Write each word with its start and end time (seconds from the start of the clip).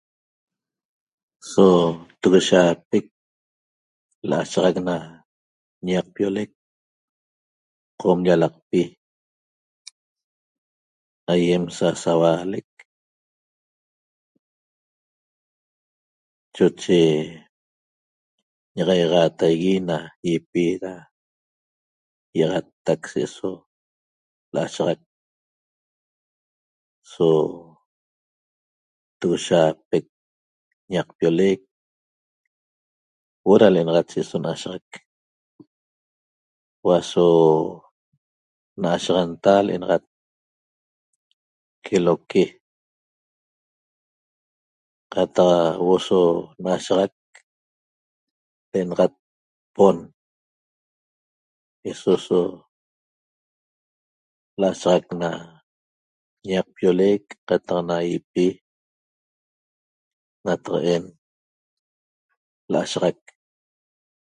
So 1.51 1.63
togoshaapec 2.21 3.05
l'ashaxac 4.29 4.77
na 4.87 4.95
ñaqpiolec 5.87 6.51
Qom 7.99 8.17
lyalaqpi 8.25 8.81
aýem 11.31 11.63
sasauaalec 11.77 12.69
choche 16.55 16.99
ñi'axaixaataigui 18.73 19.73
na 19.87 19.97
ýipi 20.29 20.63
da 20.83 20.93
yaxataq 22.39 23.01
se 23.11 23.19
eso 23.27 23.49
l'ashanta 24.53 25.09
so 27.11 27.27
toyapec 29.19 30.05
ñaqpiolec 30.93 31.59
huo'o 33.43 33.59
na 33.59 33.67
l'enaxat 33.73 34.07
se 34.11 34.17
eso 34.23 34.37
nayaxac 34.43 34.85
hua'a 36.83 37.01
so 37.11 37.25
n'ashaxanta 38.81 39.53
l'enaxat 39.67 40.03
queloque 41.85 42.43
qataq 45.13 45.77
huo'o 45.81 45.99
so 46.07 46.19
nashaxac 46.65 47.13
l'enaxat 48.71 49.13
pon 49.75 49.97
eso 51.89 52.11
so 52.27 52.39
nashaxat 54.61 55.05
na 55.21 55.29
ñaqpiolec 56.49 57.23
qataq 57.47 57.77
na 57.89 57.95
ýipi 58.11 58.45
nataqaen 60.45 61.03
l'ashaxac 62.71 63.19